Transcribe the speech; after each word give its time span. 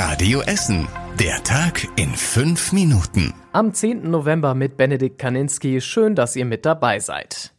Radio 0.00 0.42
Essen. 0.42 0.86
Der 1.18 1.42
Tag 1.42 1.88
in 1.96 2.10
fünf 2.10 2.72
Minuten. 2.72 3.34
Am 3.50 3.74
10. 3.74 4.08
November 4.08 4.54
mit 4.54 4.76
Benedikt 4.76 5.18
Kaninski. 5.18 5.80
Schön, 5.80 6.14
dass 6.14 6.36
ihr 6.36 6.44
mit 6.44 6.64
dabei 6.64 7.00
seid. 7.00 7.52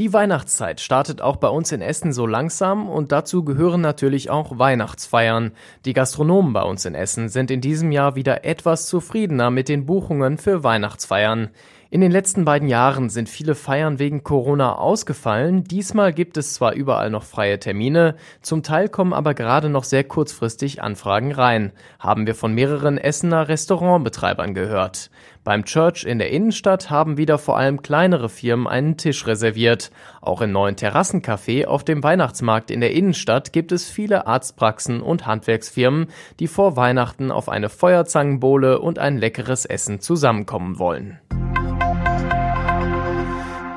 Die 0.00 0.12
Weihnachtszeit 0.12 0.80
startet 0.80 1.22
auch 1.22 1.36
bei 1.36 1.46
uns 1.46 1.70
in 1.70 1.82
Essen 1.82 2.12
so 2.12 2.26
langsam 2.26 2.88
und 2.88 3.12
dazu 3.12 3.44
gehören 3.44 3.82
natürlich 3.82 4.30
auch 4.30 4.58
Weihnachtsfeiern. 4.58 5.52
Die 5.84 5.92
Gastronomen 5.92 6.52
bei 6.52 6.62
uns 6.62 6.84
in 6.86 6.96
Essen 6.96 7.28
sind 7.28 7.52
in 7.52 7.60
diesem 7.60 7.92
Jahr 7.92 8.16
wieder 8.16 8.44
etwas 8.44 8.88
zufriedener 8.88 9.52
mit 9.52 9.68
den 9.68 9.86
Buchungen 9.86 10.38
für 10.38 10.64
Weihnachtsfeiern. 10.64 11.50
In 11.88 12.00
den 12.00 12.10
letzten 12.10 12.44
beiden 12.44 12.68
Jahren 12.68 13.10
sind 13.10 13.28
viele 13.28 13.54
Feiern 13.54 14.00
wegen 14.00 14.24
Corona 14.24 14.74
ausgefallen. 14.74 15.62
Diesmal 15.62 16.12
gibt 16.12 16.36
es 16.36 16.54
zwar 16.54 16.72
überall 16.72 17.10
noch 17.10 17.22
freie 17.22 17.60
Termine, 17.60 18.16
zum 18.42 18.64
Teil 18.64 18.88
kommen 18.88 19.12
aber 19.12 19.34
gerade 19.34 19.68
noch 19.68 19.84
sehr 19.84 20.02
kurzfristig 20.02 20.82
Anfragen 20.82 21.30
rein, 21.30 21.70
haben 22.00 22.26
wir 22.26 22.34
von 22.34 22.52
mehreren 22.52 22.98
Essener 22.98 23.46
Restaurantbetreibern 23.46 24.52
gehört. 24.52 25.10
Beim 25.44 25.64
Church 25.64 26.02
in 26.02 26.18
der 26.18 26.30
Innenstadt 26.30 26.90
haben 26.90 27.18
wieder 27.18 27.38
vor 27.38 27.56
allem 27.56 27.80
kleinere 27.80 28.28
Firmen 28.28 28.66
einen 28.66 28.96
Tisch 28.96 29.24
reserviert. 29.28 29.92
Auch 30.20 30.40
im 30.40 30.50
neuen 30.50 30.74
Terrassencafé 30.74 31.66
auf 31.66 31.84
dem 31.84 32.02
Weihnachtsmarkt 32.02 32.72
in 32.72 32.80
der 32.80 32.94
Innenstadt 32.94 33.52
gibt 33.52 33.70
es 33.70 33.88
viele 33.88 34.26
Arztpraxen 34.26 35.00
und 35.00 35.24
Handwerksfirmen, 35.24 36.08
die 36.40 36.48
vor 36.48 36.74
Weihnachten 36.74 37.30
auf 37.30 37.48
eine 37.48 37.68
Feuerzangenbowle 37.68 38.80
und 38.80 38.98
ein 38.98 39.18
leckeres 39.18 39.66
Essen 39.66 40.00
zusammenkommen 40.00 40.80
wollen. 40.80 41.20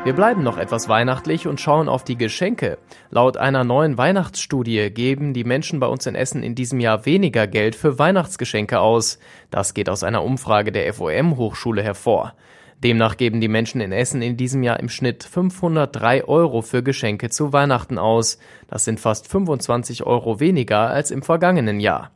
Wir 0.06 0.14
bleiben 0.14 0.44
noch 0.44 0.58
etwas 0.58 0.88
weihnachtlich 0.88 1.46
und 1.46 1.60
schauen 1.60 1.90
auf 1.90 2.06
die 2.06 2.18
Geschenke. 2.18 2.78
Laut 3.12 3.36
einer 3.36 3.66
neuen 3.66 3.98
Weihnachtsstudie 3.98 4.92
geben 4.92 5.34
die 5.34 5.44
Menschen 5.44 5.82
bei 5.82 5.88
uns 5.88 6.06
in 6.06 6.16
Essen 6.16 6.42
in 6.42 6.56
diesem 6.56 6.80
Jahr 6.80 7.06
weniger 7.06 7.48
Geld 7.48 7.76
für 7.76 8.00
Weihnachtsgeschenke 8.00 8.80
aus. 8.80 9.20
Das 9.52 9.74
geht 9.74 9.90
aus 9.90 10.04
einer 10.04 10.24
Umfrage 10.24 10.72
der 10.72 10.94
FOM 10.94 11.36
Hochschule 11.36 11.84
hervor. 11.84 12.34
Demnach 12.82 13.18
geben 13.18 13.42
die 13.42 13.50
Menschen 13.50 13.82
in 13.82 13.92
Essen 13.92 14.22
in 14.22 14.38
diesem 14.38 14.64
Jahr 14.64 14.80
im 14.80 14.88
Schnitt 14.88 15.26
503 15.26 16.24
Euro 16.24 16.62
für 16.62 16.82
Geschenke 16.82 17.30
zu 17.30 17.52
Weihnachten 17.52 17.98
aus. 17.98 18.40
Das 18.70 18.86
sind 18.86 19.02
fast 19.02 19.28
25 19.28 20.06
Euro 20.06 20.40
weniger 20.40 20.90
als 20.90 21.12
im 21.12 21.24
vergangenen 21.24 21.82
Jahr. 21.82 22.12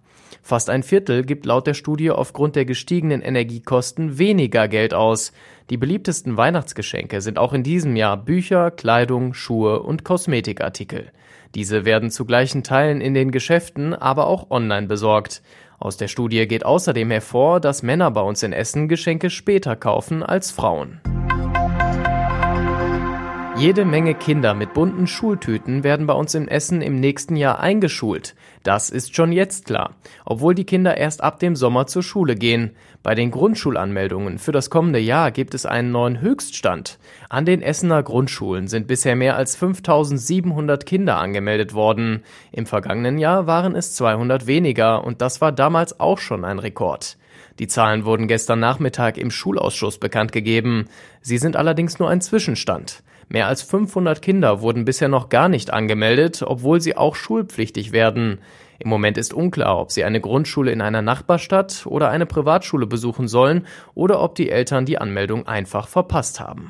Fast 0.45 0.69
ein 0.69 0.83
Viertel 0.83 1.23
gibt 1.23 1.45
laut 1.45 1.67
der 1.67 1.73
Studie 1.73 2.11
aufgrund 2.11 2.58
der 2.58 2.66
gestiegenen 2.66 3.22
Energiekosten 3.22 4.17
weniger 4.17 4.67
Geld 4.67 4.94
aus. 4.94 5.31
Die 5.69 5.77
beliebtesten 5.77 6.35
Weihnachtsgeschenke 6.35 7.22
sind 7.22 7.39
auch 7.39 7.53
in 7.53 7.63
diesem 7.63 7.95
Jahr 7.95 8.17
Bücher, 8.17 8.69
Kleidung, 8.69 9.33
Schuhe 9.33 9.81
und 9.81 10.03
Kosmetikartikel. 10.03 11.13
Diese 11.55 11.85
werden 11.85 12.11
zu 12.11 12.25
gleichen 12.25 12.61
Teilen 12.61 13.00
in 13.00 13.13
den 13.13 13.31
Geschäften, 13.31 13.94
aber 13.94 14.27
auch 14.27 14.52
online 14.52 14.88
besorgt. 14.88 15.41
Aus 15.80 15.95
der 15.95 16.09
Studie 16.09 16.45
geht 16.45 16.66
außerdem 16.66 17.09
hervor, 17.09 17.61
dass 17.61 17.81
Männer 17.81 18.11
bei 18.11 18.22
uns 18.22 18.44
in 18.44 18.52
Essen 18.52 18.89
Geschenke 18.89 19.30
später 19.30 19.78
kaufen 19.78 20.23
als 20.23 20.52
Frauen. 20.52 21.00
Jede 23.55 23.85
Menge 23.85 24.15
Kinder 24.15 24.55
mit 24.55 24.73
bunten 24.73 25.05
Schultüten 25.05 25.83
werden 25.83 26.07
bei 26.07 26.13
uns 26.13 26.33
in 26.33 26.47
Essen 26.47 26.81
im 26.81 26.99
nächsten 26.99 27.35
Jahr 27.35 27.59
eingeschult. 27.59 28.33
Das 28.63 28.89
ist 28.89 29.15
schon 29.15 29.31
jetzt 29.31 29.65
klar, 29.65 29.95
obwohl 30.25 30.55
die 30.55 30.65
Kinder 30.65 30.97
erst 30.97 31.23
ab 31.23 31.39
dem 31.39 31.55
Sommer 31.55 31.85
zur 31.85 32.01
Schule 32.01 32.35
gehen. 32.35 32.71
Bei 33.03 33.13
den 33.13 33.29
Grundschulanmeldungen 33.29 34.39
für 34.39 34.51
das 34.51 34.71
kommende 34.71 34.97
Jahr 34.97 35.29
gibt 35.29 35.53
es 35.53 35.67
einen 35.67 35.91
neuen 35.91 36.19
Höchststand. 36.19 36.97
An 37.29 37.45
den 37.45 37.61
Essener 37.61 38.01
Grundschulen 38.01 38.67
sind 38.67 38.87
bisher 38.87 39.15
mehr 39.15 39.37
als 39.37 39.55
5700 39.55 40.88
Kinder 40.88 41.19
angemeldet 41.19 41.75
worden. 41.75 42.23
Im 42.51 42.65
vergangenen 42.65 43.19
Jahr 43.19 43.45
waren 43.45 43.75
es 43.75 43.93
200 43.93 44.47
weniger 44.47 45.03
und 45.03 45.21
das 45.21 45.41
war 45.41 45.51
damals 45.51 45.99
auch 45.99 46.17
schon 46.17 46.43
ein 46.43 46.57
Rekord. 46.57 47.17
Die 47.59 47.67
Zahlen 47.67 48.03
wurden 48.03 48.27
gestern 48.27 48.59
Nachmittag 48.59 49.17
im 49.19 49.29
Schulausschuss 49.29 49.99
bekannt 49.99 50.31
gegeben. 50.31 50.85
Sie 51.21 51.38
sind 51.38 51.55
allerdings 51.55 51.99
nur 51.99 52.09
ein 52.09 52.19
Zwischenstand. 52.19 53.03
Mehr 53.29 53.47
als 53.47 53.61
500 53.61 54.22
Kinder 54.22 54.61
wurden 54.61 54.85
bisher 54.85 55.07
noch 55.07 55.29
gar 55.29 55.50
nicht 55.50 55.72
angemeldet, 55.72 56.44
obwohl 56.45 56.81
sie 56.81 56.97
auch 56.97 57.16
schulpflichtig 57.16 57.91
werden. 57.91 58.39
Im 58.79 58.89
Moment 58.89 59.17
ist 59.17 59.34
unklar, 59.34 59.79
ob 59.79 59.91
sie 59.91 60.03
eine 60.03 60.19
Grundschule 60.19 60.72
in 60.72 60.81
einer 60.81 61.01
Nachbarstadt 61.01 61.85
oder 61.85 62.09
eine 62.09 62.25
Privatschule 62.25 62.85
besuchen 62.85 63.28
sollen 63.28 63.66
oder 63.95 64.22
ob 64.22 64.35
die 64.35 64.50
Eltern 64.50 64.85
die 64.85 64.97
Anmeldung 64.97 65.47
einfach 65.47 65.88
verpasst 65.88 66.39
haben. 66.39 66.69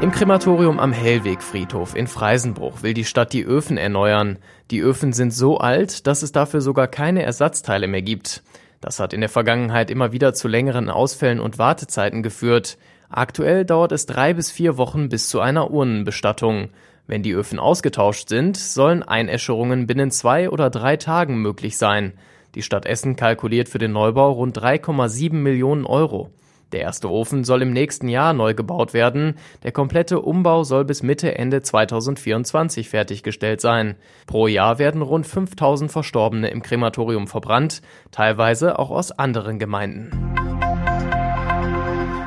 Im 0.00 0.10
Krematorium 0.10 0.80
am 0.80 0.92
Hellwegfriedhof 0.92 1.96
in 1.96 2.06
Freisenbruch 2.06 2.82
will 2.82 2.92
die 2.92 3.06
Stadt 3.06 3.32
die 3.32 3.44
Öfen 3.44 3.78
erneuern. 3.78 4.38
Die 4.70 4.80
Öfen 4.80 5.14
sind 5.14 5.32
so 5.32 5.56
alt, 5.56 6.06
dass 6.06 6.22
es 6.22 6.30
dafür 6.30 6.60
sogar 6.60 6.88
keine 6.88 7.22
Ersatzteile 7.22 7.86
mehr 7.86 8.02
gibt. 8.02 8.42
Das 8.82 9.00
hat 9.00 9.14
in 9.14 9.20
der 9.20 9.30
Vergangenheit 9.30 9.90
immer 9.90 10.12
wieder 10.12 10.34
zu 10.34 10.46
längeren 10.46 10.90
Ausfällen 10.90 11.40
und 11.40 11.58
Wartezeiten 11.58 12.22
geführt. 12.22 12.76
Aktuell 13.16 13.64
dauert 13.64 13.92
es 13.92 14.06
drei 14.06 14.34
bis 14.34 14.50
vier 14.50 14.76
Wochen 14.76 15.08
bis 15.08 15.28
zu 15.28 15.38
einer 15.38 15.70
Urnenbestattung. 15.70 16.70
Wenn 17.06 17.22
die 17.22 17.30
Öfen 17.30 17.60
ausgetauscht 17.60 18.28
sind, 18.28 18.56
sollen 18.56 19.04
Einäscherungen 19.04 19.86
binnen 19.86 20.10
zwei 20.10 20.50
oder 20.50 20.68
drei 20.68 20.96
Tagen 20.96 21.36
möglich 21.36 21.76
sein. 21.76 22.14
Die 22.56 22.62
Stadt 22.62 22.86
Essen 22.86 23.14
kalkuliert 23.14 23.68
für 23.68 23.78
den 23.78 23.92
Neubau 23.92 24.32
rund 24.32 24.58
3,7 24.58 25.32
Millionen 25.32 25.86
Euro. 25.86 26.30
Der 26.72 26.80
erste 26.80 27.08
Ofen 27.08 27.44
soll 27.44 27.62
im 27.62 27.72
nächsten 27.72 28.08
Jahr 28.08 28.32
neu 28.32 28.52
gebaut 28.52 28.94
werden. 28.94 29.36
Der 29.62 29.70
komplette 29.70 30.20
Umbau 30.20 30.64
soll 30.64 30.84
bis 30.84 31.04
Mitte 31.04 31.38
Ende 31.38 31.62
2024 31.62 32.88
fertiggestellt 32.88 33.60
sein. 33.60 33.94
Pro 34.26 34.48
Jahr 34.48 34.80
werden 34.80 35.02
rund 35.02 35.28
5000 35.28 35.92
Verstorbene 35.92 36.48
im 36.48 36.62
Krematorium 36.62 37.28
verbrannt, 37.28 37.80
teilweise 38.10 38.76
auch 38.76 38.90
aus 38.90 39.12
anderen 39.12 39.60
Gemeinden. 39.60 40.33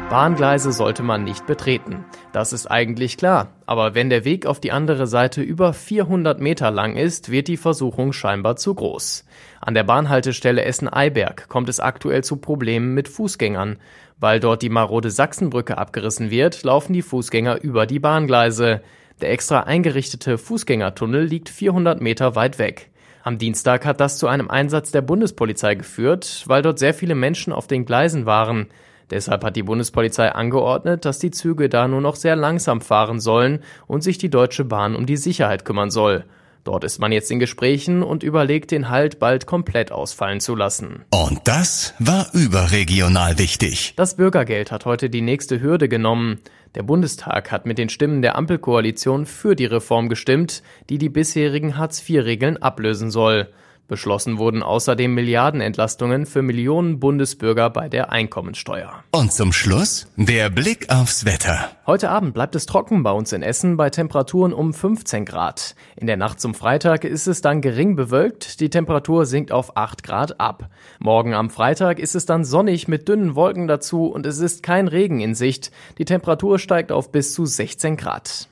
Bahngleise 0.09 0.71
sollte 0.71 1.03
man 1.03 1.25
nicht 1.25 1.45
betreten. 1.47 2.05
Das 2.31 2.53
ist 2.53 2.67
eigentlich 2.67 3.17
klar. 3.17 3.49
Aber 3.65 3.93
wenn 3.93 4.09
der 4.09 4.23
Weg 4.23 4.45
auf 4.45 4.61
die 4.61 4.71
andere 4.71 5.05
Seite 5.05 5.41
über 5.41 5.73
400 5.73 6.39
Meter 6.39 6.71
lang 6.71 6.95
ist, 6.95 7.29
wird 7.29 7.49
die 7.49 7.57
Versuchung 7.57 8.13
scheinbar 8.13 8.55
zu 8.55 8.73
groß. 8.73 9.25
An 9.59 9.73
der 9.73 9.83
Bahnhaltestelle 9.83 10.63
Essen-Eiberg 10.63 11.49
kommt 11.49 11.67
es 11.67 11.81
aktuell 11.81 12.23
zu 12.23 12.37
Problemen 12.37 12.93
mit 12.93 13.09
Fußgängern. 13.09 13.79
Weil 14.17 14.39
dort 14.39 14.61
die 14.61 14.69
marode 14.69 15.11
Sachsenbrücke 15.11 15.77
abgerissen 15.77 16.31
wird, 16.31 16.63
laufen 16.63 16.93
die 16.93 17.01
Fußgänger 17.01 17.61
über 17.61 17.85
die 17.85 17.99
Bahngleise. 17.99 18.81
Der 19.19 19.31
extra 19.31 19.63
eingerichtete 19.63 20.37
Fußgängertunnel 20.37 21.25
liegt 21.25 21.49
400 21.49 21.99
Meter 21.99 22.33
weit 22.35 22.59
weg. 22.59 22.91
Am 23.23 23.39
Dienstag 23.39 23.85
hat 23.85 23.99
das 23.99 24.19
zu 24.19 24.27
einem 24.27 24.49
Einsatz 24.49 24.91
der 24.91 25.01
Bundespolizei 25.01 25.75
geführt, 25.75 26.45
weil 26.45 26.61
dort 26.61 26.79
sehr 26.79 26.93
viele 26.93 27.13
Menschen 27.13 27.51
auf 27.51 27.67
den 27.67 27.85
Gleisen 27.85 28.25
waren. 28.25 28.67
Deshalb 29.09 29.43
hat 29.43 29.55
die 29.55 29.63
Bundespolizei 29.63 30.31
angeordnet, 30.31 31.05
dass 31.05 31.19
die 31.19 31.31
Züge 31.31 31.69
da 31.69 31.87
nur 31.87 32.01
noch 32.01 32.15
sehr 32.15 32.35
langsam 32.35 32.81
fahren 32.81 33.19
sollen 33.19 33.59
und 33.87 34.03
sich 34.03 34.17
die 34.17 34.29
Deutsche 34.29 34.65
Bahn 34.65 34.95
um 34.95 35.05
die 35.05 35.17
Sicherheit 35.17 35.63
kümmern 35.63 35.91
soll. 35.91 36.25
Dort 36.67 36.83
ist 36.83 36.99
man 36.99 37.13
jetzt 37.13 37.31
in 37.31 37.39
Gesprächen 37.39 38.03
und 38.03 38.23
überlegt, 38.23 38.71
den 38.71 38.89
Halt 38.89 39.19
bald 39.19 39.45
komplett 39.45 39.93
ausfallen 39.93 40.41
zu 40.41 40.53
lassen. 40.53 41.05
Und 41.11 41.39
das 41.45 41.93
war 41.97 42.27
überregional 42.33 43.39
wichtig. 43.39 43.93
Das 43.95 44.17
Bürgergeld 44.17 44.69
hat 44.69 44.85
heute 44.85 45.09
die 45.09 45.21
nächste 45.21 45.61
Hürde 45.61 45.87
genommen. 45.87 46.41
Der 46.75 46.83
Bundestag 46.83 47.53
hat 47.53 47.65
mit 47.65 47.77
den 47.77 47.87
Stimmen 47.87 48.21
der 48.21 48.35
Ampelkoalition 48.35 49.25
für 49.25 49.55
die 49.55 49.65
Reform 49.65 50.09
gestimmt, 50.09 50.61
die 50.89 50.97
die 50.97 51.07
bisherigen 51.07 51.77
Hartz-IV-Regeln 51.77 52.57
ablösen 52.57 53.11
soll. 53.11 53.47
Beschlossen 53.87 54.37
wurden 54.37 54.63
außerdem 54.63 55.13
Milliardenentlastungen 55.13 56.25
für 56.25 56.41
Millionen 56.41 56.99
Bundesbürger 56.99 57.69
bei 57.69 57.87
der 57.87 58.11
Einkommensteuer. 58.11 59.03
Und 59.11 59.31
zum 59.31 59.53
Schluss 59.53 60.07
der 60.17 60.49
Blick 60.49 60.89
aufs 60.89 61.23
Wetter. 61.23 61.71
Heute 61.85 62.09
Abend 62.09 62.33
bleibt 62.33 62.55
es 62.55 62.65
trocken 62.65 63.03
bei 63.03 63.11
uns 63.11 63.31
in 63.31 63.43
Essen 63.43 63.77
bei 63.77 63.89
Temperaturen 63.89 64.51
um 64.51 64.73
15 64.73 65.23
Grad. 65.23 65.75
In 65.95 66.05
der 66.05 66.17
Nacht 66.17 66.41
zum 66.41 66.53
Freitag 66.53 67.05
ist 67.05 67.27
es 67.27 67.41
dann 67.41 67.61
gering 67.61 67.95
bewölkt, 67.95 68.59
die 68.59 68.69
Temperatur 68.69 69.25
sinkt 69.25 69.53
auf 69.53 69.77
8 69.77 70.03
Grad 70.03 70.39
ab. 70.39 70.69
Morgen 70.99 71.33
am 71.33 71.49
Freitag 71.49 71.99
ist 71.99 72.15
es 72.15 72.25
dann 72.25 72.43
sonnig 72.43 72.89
mit 72.89 73.07
dünnen 73.07 73.35
Wolken 73.35 73.67
dazu 73.67 74.07
und 74.07 74.25
es 74.25 74.39
ist 74.39 74.63
kein 74.63 74.89
Regen 74.89 75.21
in 75.21 75.33
Sicht. 75.33 75.71
Die 75.97 76.05
Temperatur 76.05 76.59
steigt 76.59 76.91
auf 76.91 77.11
bis 77.11 77.33
zu 77.33 77.45
16 77.45 77.95
Grad. 77.95 78.49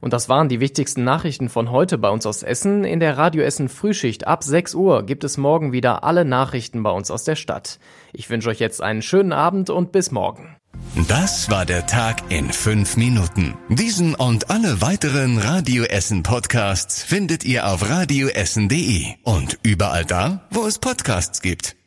Und 0.00 0.12
das 0.12 0.28
waren 0.28 0.48
die 0.48 0.60
wichtigsten 0.60 1.04
Nachrichten 1.04 1.48
von 1.48 1.70
heute 1.70 1.98
bei 1.98 2.08
uns 2.08 2.26
aus 2.26 2.42
Essen. 2.42 2.84
In 2.84 3.00
der 3.00 3.18
Radio 3.18 3.42
Essen 3.42 3.68
Frühschicht 3.68 4.26
ab 4.26 4.44
6 4.44 4.74
Uhr 4.74 5.04
gibt 5.04 5.24
es 5.24 5.36
morgen 5.36 5.72
wieder 5.72 6.04
alle 6.04 6.24
Nachrichten 6.24 6.82
bei 6.82 6.90
uns 6.90 7.10
aus 7.10 7.24
der 7.24 7.36
Stadt. 7.36 7.78
Ich 8.12 8.30
wünsche 8.30 8.48
euch 8.48 8.60
jetzt 8.60 8.82
einen 8.82 9.02
schönen 9.02 9.32
Abend 9.32 9.70
und 9.70 9.92
bis 9.92 10.10
morgen. 10.10 10.56
Das 11.08 11.50
war 11.50 11.66
der 11.66 11.86
Tag 11.86 12.30
in 12.30 12.50
fünf 12.50 12.96
Minuten. 12.96 13.54
Diesen 13.68 14.14
und 14.14 14.50
alle 14.50 14.80
weiteren 14.80 15.38
Radio 15.38 15.84
Essen 15.84 16.22
Podcasts 16.22 17.02
findet 17.02 17.44
ihr 17.44 17.66
auf 17.66 17.88
radioessen.de 17.88 19.06
und 19.22 19.58
überall 19.62 20.04
da, 20.04 20.46
wo 20.50 20.66
es 20.66 20.78
Podcasts 20.78 21.42
gibt. 21.42 21.79